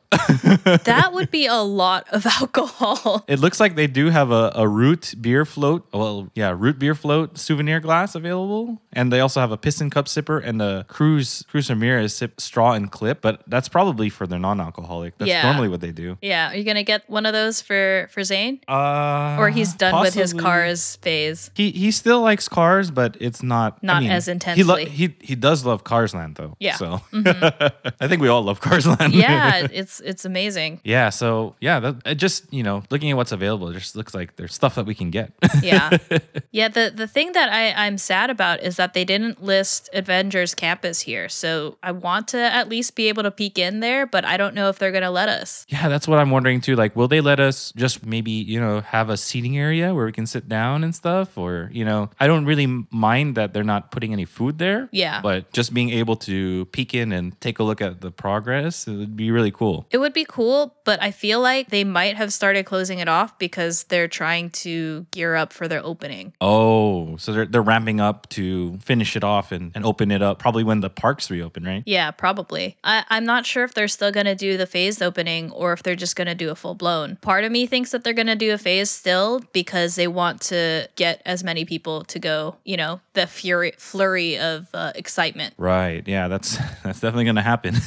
[0.85, 3.24] That would be a lot of alcohol.
[3.28, 5.87] It looks like they do have a, a root beer float.
[5.92, 10.07] Well, yeah, root beer float souvenir glass available, and they also have a piston cup
[10.07, 13.20] sipper and a cruise Cruz Ramirez sip straw and clip.
[13.20, 15.18] But that's probably for their non-alcoholic.
[15.18, 15.42] That's Yeah.
[15.42, 16.16] normally what they do.
[16.22, 18.61] Yeah, are you gonna get one of those for for Zane?
[18.68, 21.50] Uh, Or he's done with his cars phase.
[21.54, 24.85] He he still likes cars, but it's not I Not mean, as He, intensely.
[24.88, 26.57] he he does love Cars Land though.
[26.59, 26.76] Yeah.
[26.78, 27.22] Mm-hmm.
[27.28, 29.14] So I think we all love Cars Land.
[29.14, 30.80] Yeah, it's it's amazing.
[30.84, 31.10] yeah.
[31.10, 34.36] So yeah, that, it just you know looking at what's available, it just looks like
[34.36, 35.32] there's stuff that we can get.
[35.62, 35.90] Yeah.
[36.50, 40.54] yeah, the the thing that I, I'm sad about is that they didn't list Avengers
[40.54, 41.28] Campus here.
[41.28, 44.54] So I want to at least be able to peek in there, but I don't
[44.54, 45.66] know if they're gonna let us.
[45.68, 46.76] Yeah, that's what I'm wondering too.
[46.76, 50.12] Like, will they let us just maybe, you know, have a seating area where we
[50.12, 51.36] can sit down and stuff?
[51.36, 54.88] Or, you know, I don't really mind that they're not putting any food there.
[54.92, 55.20] Yeah.
[55.20, 58.96] But just being able to peek in and take a look at the progress, it
[58.96, 59.86] would be really cool.
[59.90, 63.38] It would be cool, but I feel like they might have started closing it off
[63.38, 66.32] because they're trying to gear up for their opening.
[66.40, 70.38] Oh, so they're, they're ramping up to finish it off and, and open it up
[70.38, 71.82] probably when the parks reopen, right?
[71.87, 72.76] Yeah, probably.
[72.84, 75.82] I, I'm not sure if they're still going to do the phased opening or if
[75.82, 77.16] they're just going to do a full blown.
[77.16, 80.40] Part of me thinks that they're going to do a phase still because they want
[80.42, 85.54] to get as many people to go, you know, the fury, flurry of uh, excitement.
[85.56, 86.06] Right.
[86.06, 87.74] Yeah, that's that's definitely going to happen.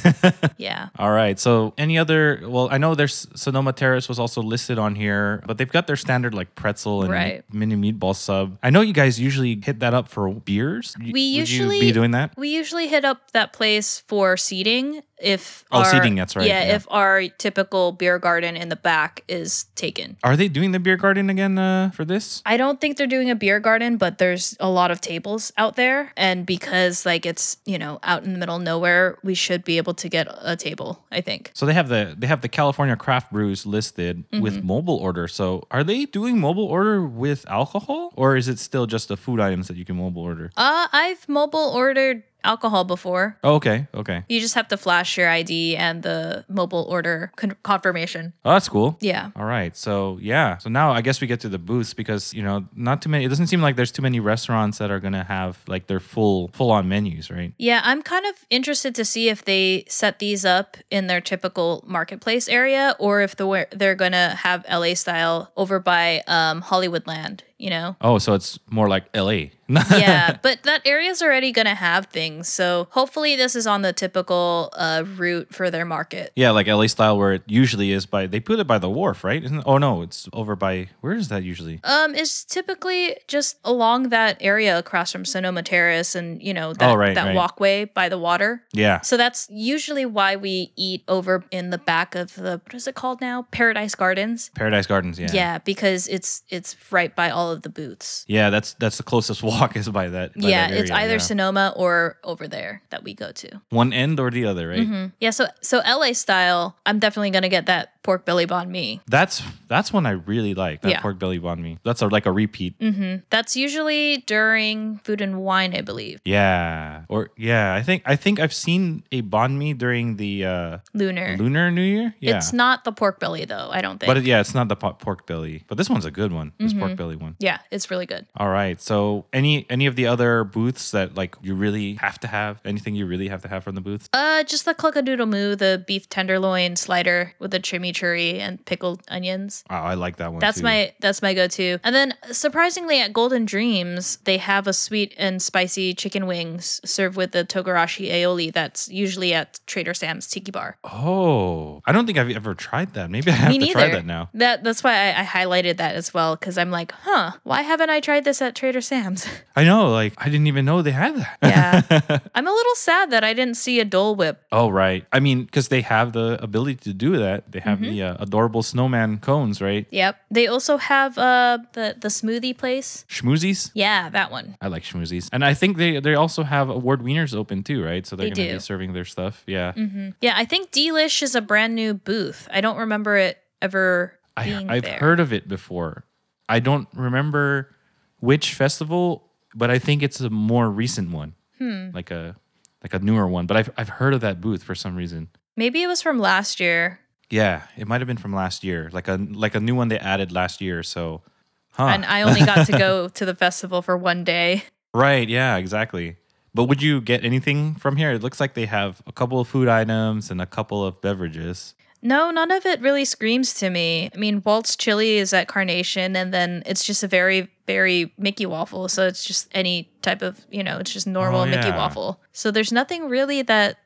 [0.58, 0.88] Yeah.
[0.98, 1.38] All right.
[1.38, 2.40] So, any other?
[2.44, 5.96] Well, I know there's Sonoma Terrace was also listed on here, but they've got their
[5.96, 7.44] standard like pretzel and Right.
[7.52, 8.58] mini meatball sub.
[8.62, 10.94] I know you guys usually hit that up for beers.
[10.98, 12.32] We Would usually- be doing that.
[12.36, 16.64] We usually hit up that place for seating if Oh, our, seating, that's right, Yeah,
[16.64, 16.74] yeah.
[16.76, 20.16] if our typical beer garden in the back is taken.
[20.22, 22.42] Are they doing the beer garden again uh, for this?
[22.44, 25.76] I don't think they're doing a beer garden, but there's a lot of tables out
[25.76, 26.12] there.
[26.16, 29.76] And because like it's, you know, out in the middle of nowhere, we should be
[29.78, 31.50] able to get a table, I think.
[31.54, 34.40] So they have the they have the California craft brews listed Mm-hmm.
[34.42, 35.28] with mobile order.
[35.28, 39.40] So are they doing mobile order with alcohol, or is it still just the food
[39.40, 40.50] items that you can mobile order?
[40.56, 43.36] Uh I've mobile ordered alcohol before.
[43.44, 44.24] Oh, okay, okay.
[44.28, 48.32] You just have to flash your ID and the mobile order con- confirmation.
[48.44, 48.96] Oh, that's cool.
[49.00, 49.30] Yeah.
[49.36, 49.76] All right.
[49.76, 50.58] So yeah.
[50.58, 53.24] So now I guess we get to the booths because you know not too many.
[53.24, 56.48] It doesn't seem like there's too many restaurants that are gonna have like their full
[56.48, 57.52] full on menus, right?
[57.58, 61.84] Yeah, I'm kind of interested to see if they set these up in their typical
[61.86, 67.06] marketplace area or if the, they're going to have LA style over by um, Hollywood
[67.06, 67.44] Land.
[67.62, 67.96] You know?
[68.00, 69.54] Oh, so it's more like LA.
[69.96, 72.46] yeah, but that area's already going to have things.
[72.48, 76.30] So hopefully this is on the typical uh, route for their market.
[76.36, 79.24] yeah, like LA style where it usually is by they put it by the wharf,
[79.24, 79.42] right?
[79.42, 81.80] Isn't oh no, it's over by where is that usually?
[81.84, 86.90] Um, it's typically just along that area across from Sonoma Terrace and, you know, that,
[86.90, 87.34] Oh, right, that right.
[87.36, 88.64] walkway by the water.
[88.74, 89.00] Yeah.
[89.00, 92.94] So that's usually why we eat over in the back of the what is it
[92.94, 93.46] called now?
[93.52, 94.50] Paradise Gardens.
[94.54, 95.30] Paradise Gardens, yeah.
[95.32, 98.24] Yeah, because it's it's right by all of the booths.
[98.26, 100.34] Yeah, that's that's the closest walk is by that.
[100.34, 101.18] by yeah, that it's either yeah.
[101.18, 103.60] Sonoma or over there that we go to.
[103.70, 104.86] one end or the other, right?
[104.88, 105.12] Mhm.
[105.20, 109.00] Yeah, so so LA style, I'm definitely gonna get that pork belly banh mi.
[109.06, 110.82] That's that's one I really like.
[110.82, 111.00] That Yeah.
[111.00, 111.78] pork belly banh mi.
[111.84, 112.74] That's a, like a repeat.
[112.80, 116.20] hmm That's usually during food and wine, I believe.
[116.24, 117.04] Yeah.
[117.08, 121.36] Or yeah, I think I think I've seen a banh mi during the uh Lunar.
[121.36, 122.14] Lunar New Year.
[122.20, 122.36] Yeah.
[122.36, 123.70] It's not the pork belly though.
[123.72, 124.12] I don't think.
[124.12, 125.64] but yeah, it's not the po- pork belly.
[125.68, 126.52] But this one's a good one.
[126.58, 126.80] This Mm-hmm.
[126.80, 127.36] pork belly one.
[127.38, 128.26] yeah, it's really good.
[128.36, 128.80] All right.
[128.80, 132.60] So any any of the other booths that like you really have to have?
[132.64, 134.08] Anything you really have to have from the booths?
[134.12, 137.58] Uh, just the cluckadoodle moo, the beef tenderloin slider with the
[137.92, 139.64] chimichurri and pickled onions.
[139.70, 140.40] Wow, I like that one.
[140.40, 140.64] That's too.
[140.64, 141.78] my that's my go-to.
[141.84, 147.16] And then surprisingly at Golden Dreams, they have a sweet and spicy chicken wings served
[147.16, 150.78] with the togarashi aioli that's usually at Trader Sam's Tiki Bar.
[150.84, 153.10] Oh, I don't think I've ever tried that.
[153.10, 153.72] Maybe I have Me to neither.
[153.80, 154.30] try that now.
[154.34, 157.90] That that's why I, I highlighted that as well because I'm like, huh, why haven't
[157.90, 159.26] I tried this at Trader Sam's?
[159.56, 161.38] I know, like I didn't even know they had that.
[161.42, 162.18] Yeah.
[162.34, 164.42] I'm a little sad that I didn't see a Dole Whip.
[164.50, 165.04] Oh right.
[165.12, 167.50] I mean, because they have the ability to do that.
[167.50, 167.90] They have Mm-hmm.
[167.96, 169.86] the uh, adorable snowman cones, right?
[169.90, 170.16] Yep.
[170.30, 173.04] They also have uh the the smoothie place.
[173.08, 173.70] Schmoozies.
[173.74, 174.56] Yeah, that one.
[174.60, 178.06] I like schmoozies, and I think they they also have award wieners open too, right?
[178.06, 178.54] So they're They gonna do.
[178.54, 179.42] be serving their stuff.
[179.46, 179.72] Yeah,
[180.20, 182.48] Yeah, I think Delish is a brand new booth.
[182.50, 184.98] I don't remember it ever I, I've there.
[184.98, 186.04] heard of it before.
[186.48, 187.74] I don't remember
[188.20, 191.90] which festival, but I think it's a more recent one, Hmm.
[191.92, 192.36] like a
[192.82, 193.46] like a newer one.
[193.46, 195.28] But I've I've heard of that booth for some reason.
[195.56, 196.98] Maybe it was from last year.
[197.32, 199.98] Yeah, it might have been from last year, like a like a new one they
[199.98, 200.82] added last year.
[200.82, 201.22] So,
[201.70, 201.86] huh?
[201.86, 204.64] And I only got to go to the festival for one day.
[204.92, 205.26] Right.
[205.26, 205.56] Yeah.
[205.56, 206.16] Exactly.
[206.52, 208.10] But would you get anything from here?
[208.12, 211.72] It looks like they have a couple of food items and a couple of beverages.
[212.02, 214.10] No, none of it really screams to me.
[214.14, 218.44] I mean, Walt's Chili is at Carnation, and then it's just a very, very Mickey
[218.44, 218.88] waffle.
[218.88, 222.20] So it's just any type of, you know, it's just normal Oh, Mickey waffle.
[222.32, 223.78] So there's nothing really that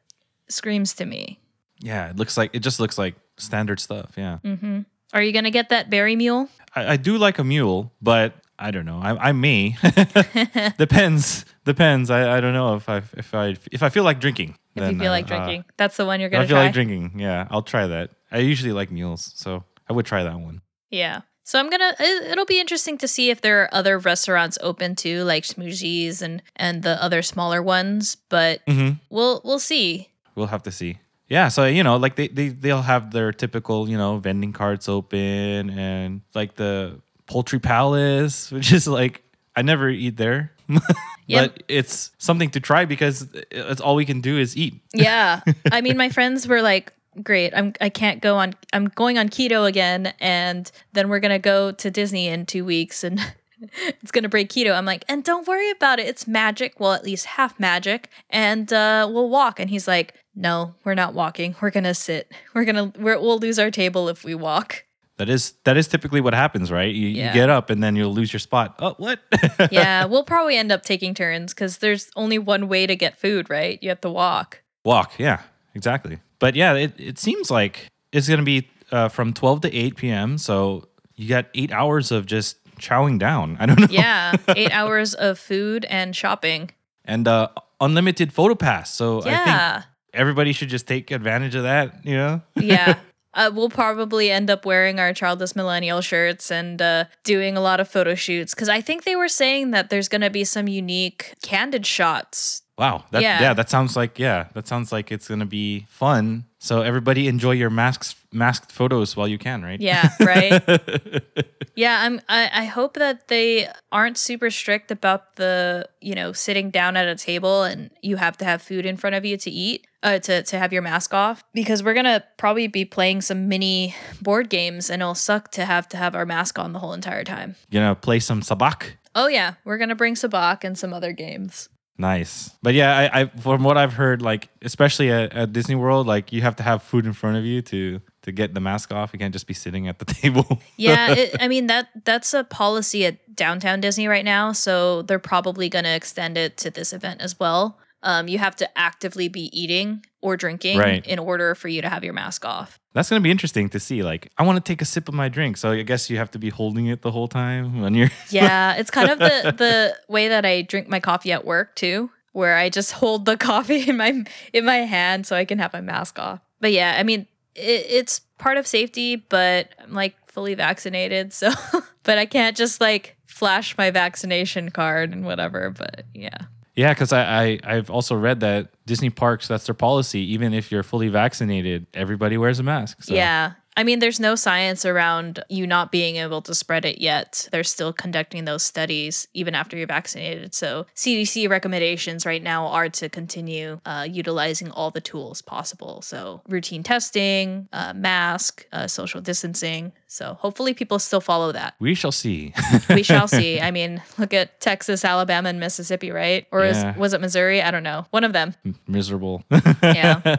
[0.49, 1.39] screams to me.
[1.79, 4.13] Yeah, it looks like it just looks like standard stuff.
[4.17, 4.81] Yeah, hmm
[5.13, 6.49] Are you gonna get that berry mule?
[6.75, 9.01] I, I do like a mule, but I don't know.
[9.03, 9.77] I, I may
[10.79, 12.11] depends depends.
[12.11, 14.57] I, I don't know if I if I if I feel like drinking.
[14.75, 16.65] If you feel uh, like uh, drinking, that's the one you're gonna I feel try.
[16.65, 17.19] like drinking.
[17.19, 18.11] Yeah, I'll try that.
[18.31, 20.63] I usually like mules, so I would try that one.
[20.91, 21.23] Yeah.
[21.45, 21.95] So I'm gonna.
[22.01, 26.21] It, it'll be interesting to see if there are other restaurants open too, like Smoothies
[26.21, 28.17] and and the other smaller ones.
[28.29, 28.95] But mm-hmm.
[29.11, 30.11] we'll we'll see.
[30.35, 30.99] We'll have to see.
[31.29, 34.89] Yeah, so you know, like they they they'll have their typical you know vending carts
[34.89, 39.23] open and like the poultry palace, which is like
[39.55, 40.53] I never eat there.
[41.29, 41.55] Yep.
[41.55, 44.75] But it's something to try because it's all we can do is eat.
[44.95, 45.41] Yeah.
[45.73, 48.55] I mean, my friends were like, "Great, I'm I can't go on.
[48.73, 53.03] I'm going on keto again, and then we're gonna go to Disney in two weeks,
[53.03, 53.19] and
[54.01, 56.07] it's gonna break keto." I'm like, "And don't worry about it.
[56.07, 56.79] It's magic.
[56.81, 61.15] Well, at least half magic, and uh, we'll walk." And he's like, "No, we're not
[61.15, 61.55] walking.
[61.61, 62.33] We're gonna sit.
[62.55, 64.85] We're gonna we're, we'll lose our table if we walk."
[65.19, 66.95] That is that is typically what happens, right?
[66.95, 67.29] You, Yeah.
[67.29, 68.75] you get up and then you'll lose your spot.
[68.81, 69.21] Oh, what?
[69.71, 73.49] yeah, we'll probably end up taking turns because there's only one way to get food,
[73.49, 73.79] right?
[73.83, 74.61] You have to walk.
[74.85, 75.41] Walk, yeah,
[75.75, 76.19] exactly.
[76.39, 80.37] But yeah, it, it seems like it's gonna be uh, from twelve to eight p.m.
[80.37, 83.57] So you got eight hours of just chowing down.
[83.61, 83.87] I don't know.
[83.91, 86.71] Yeah, eight hours of food and shopping.
[87.05, 87.49] and uh,
[87.81, 88.93] unlimited photo pass.
[88.95, 89.83] So I think Yeah,
[90.15, 92.05] everybody should just take advantage of that.
[92.05, 92.99] You know, yeah.
[93.35, 97.81] Uh, we'll probably end up wearing our childless millennial shirts and uh, doing a lot
[97.81, 100.69] of photo shoots because I think they were saying that there's going to be some
[100.69, 102.63] unique candid shots.
[102.79, 103.05] Wow.
[103.11, 103.41] That, yeah.
[103.41, 103.55] Yeah.
[103.55, 106.45] that sounds like yeah, that sounds like it's gonna be fun.
[106.59, 109.81] So everybody enjoy your masks masked photos while you can, right?
[109.81, 110.63] Yeah, right.
[111.77, 112.21] yeah, I'm.
[112.29, 117.09] I, I hope that they aren't super strict about the you know sitting down at
[117.09, 119.87] a table and you have to have food in front of you to eat.
[120.03, 123.93] Uh, to, to have your mask off because we're gonna probably be playing some mini
[124.23, 127.25] board games and it'll suck to have to have our mask on the whole entire
[127.25, 127.57] time.
[127.71, 128.93] You know, play some Sabacc.
[129.17, 131.69] Oh yeah, we're gonna bring Sabacc and some other games.
[131.99, 132.51] Nice.
[132.63, 136.33] But yeah, I, I from what I've heard, like especially at, at Disney World, like
[136.33, 139.11] you have to have food in front of you to to get the mask off.
[139.13, 140.61] You can't just be sitting at the table.
[140.77, 145.19] yeah, it, I mean that that's a policy at downtown Disney right now, so they're
[145.19, 147.79] probably going to extend it to this event as well.
[148.03, 151.07] Um, you have to actively be eating or drinking Right.
[151.07, 152.81] in order for you to have your mask off.
[152.95, 154.03] That's gonna be interesting to see.
[154.03, 156.31] Like, I want to take a sip of my drink, so I guess you have
[156.33, 158.11] to be holding it the whole time when you're.
[158.31, 162.11] Yeah, it's kind of the the way that I drink my coffee at work too,
[162.33, 165.73] where I just hold the coffee in my in my hand so I can have
[165.73, 166.41] my mask off.
[166.61, 171.51] But yeah, I mean, it, it's part of safety, but I'm like fully vaccinated, so
[172.03, 175.71] but I can't just like flash my vaccination card and whatever.
[175.71, 176.39] But yeah,
[176.77, 180.21] Yeah, because I, I I've also read that Disney parks that's their policy.
[180.33, 183.03] Even if you're fully vaccinated, everybody wears a mask.
[183.03, 183.15] So.
[183.15, 183.55] yeah.
[183.79, 187.47] I mean, there's no science around you not being able to spread it yet.
[187.53, 190.55] They're still conducting those studies even after you're vaccinated.
[190.55, 196.01] So, CDC recommendations right now are to continue uh, utilizing all the tools possible.
[196.01, 199.93] So, routine testing, uh, mask, uh, social distancing.
[200.09, 201.75] So, hopefully, people still follow that.
[201.81, 202.53] We shall see.
[202.89, 203.61] We shall see.
[203.69, 206.47] I mean, look at Texas, Alabama, and Mississippi, right?
[206.53, 206.93] Or Yeah.
[206.93, 207.61] is, was it Missouri?
[207.61, 208.07] I don't know.
[208.11, 208.55] One of them.
[208.87, 209.43] Miserable.
[209.83, 210.37] Yeah.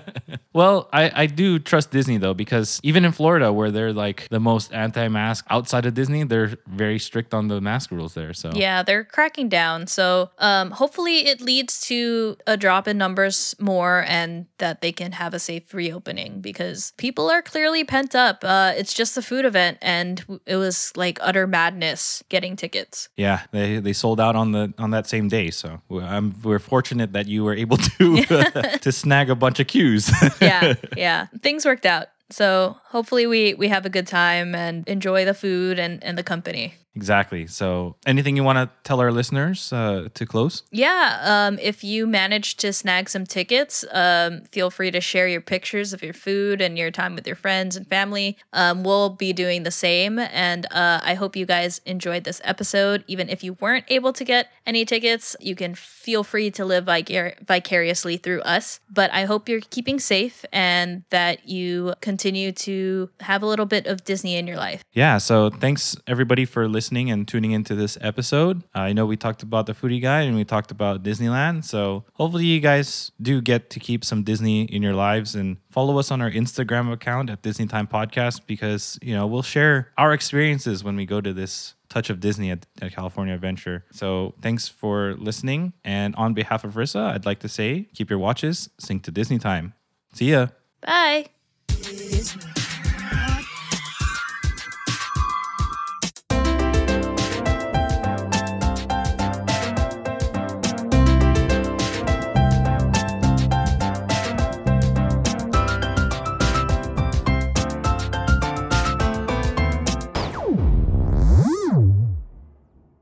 [0.53, 4.39] well, I, I do trust Disney though, because even in Florida, where they're like the
[4.39, 8.33] most anti mask outside of Disney, they're very strict on the mask rules there.
[8.33, 9.87] So Yeah, they're cracking down.
[9.87, 15.13] So um, hopefully it leads to a drop in numbers more and that they can
[15.13, 18.43] have a safe reopening because people are clearly pent up.
[18.43, 23.09] Uh, it's just the food event and it was like utter madness getting tickets.
[23.17, 25.51] Yeah, they they sold out on the on that same day.
[25.51, 28.23] So I'm, we're fortunate that you were able to
[28.81, 30.11] to snag a bunch of cues.
[30.41, 31.27] Yeah, yeah.
[31.41, 32.07] Things worked out.
[32.29, 36.23] So hopefully we we have a good time and enjoy the food and, and the
[36.23, 36.75] company.
[36.97, 37.45] Exactly.
[37.45, 40.63] So anything you want to tell our listeners uh, to close?
[40.71, 45.41] Yeah, um, if you manage to snag some tickets, um, feel free to share your
[45.41, 48.35] pictures of your food and your time with your friends and family.
[48.51, 53.03] Um, we'll be doing the same, and uh, I hope you guys enjoyed this episode.
[53.07, 56.85] Even if you weren't able to get any tickets, you can feel free to live
[56.85, 58.79] vicar- vicariously through us.
[58.89, 63.85] But I hope you're keeping safe and that you continue to have a little bit
[63.85, 64.83] of Disney in your life.
[64.93, 68.63] Yeah, so thanks everybody for listening and tuning into this episode.
[68.73, 71.65] I know we talked about the foodie guide and we talked about Disneyland.
[71.65, 75.99] So hopefully you guys do get to keep some Disney in your lives and follow
[75.99, 80.13] us on our Instagram account at Disney Time Podcast because, you know, we'll share our
[80.13, 83.85] experiences when we go to this touch of Disney at, at California Adventure.
[83.91, 85.73] So thanks for listening.
[85.83, 89.39] And on behalf of Rissa, I'd like to say keep your watches, sync to Disney
[89.39, 89.73] time.
[90.13, 90.47] See ya.
[90.81, 91.27] Bye.
[91.67, 92.66] Disney.